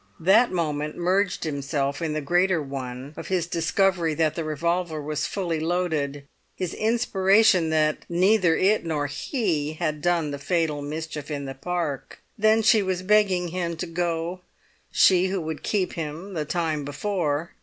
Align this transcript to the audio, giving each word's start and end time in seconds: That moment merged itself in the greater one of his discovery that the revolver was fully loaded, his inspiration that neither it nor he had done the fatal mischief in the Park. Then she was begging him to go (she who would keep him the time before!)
That 0.19 0.51
moment 0.51 0.97
merged 0.97 1.45
itself 1.45 2.01
in 2.01 2.13
the 2.13 2.21
greater 2.21 2.59
one 2.59 3.13
of 3.15 3.27
his 3.27 3.45
discovery 3.45 4.15
that 4.15 4.33
the 4.33 4.43
revolver 4.43 4.99
was 4.99 5.27
fully 5.27 5.59
loaded, 5.59 6.27
his 6.55 6.73
inspiration 6.73 7.69
that 7.69 8.03
neither 8.09 8.57
it 8.57 8.83
nor 8.83 9.05
he 9.05 9.73
had 9.73 10.01
done 10.01 10.31
the 10.31 10.39
fatal 10.39 10.81
mischief 10.81 11.29
in 11.29 11.45
the 11.45 11.53
Park. 11.53 12.17
Then 12.35 12.63
she 12.63 12.81
was 12.81 13.03
begging 13.03 13.49
him 13.49 13.77
to 13.77 13.85
go 13.85 14.41
(she 14.91 15.27
who 15.27 15.39
would 15.41 15.61
keep 15.61 15.93
him 15.93 16.33
the 16.33 16.45
time 16.45 16.83
before!) 16.83 17.51